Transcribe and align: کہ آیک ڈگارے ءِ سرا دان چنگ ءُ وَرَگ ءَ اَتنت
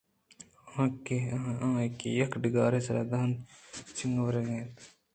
کہ 1.05 1.17
آیک 1.67 2.31
ڈگارے 2.41 2.79
ءِ 2.81 2.85
سرا 2.85 3.03
دان 3.11 3.29
چنگ 3.95 4.15
ءُ 4.19 4.23
وَرَگ 4.25 4.47
ءَ 4.53 4.57
اَتنت 4.57 4.75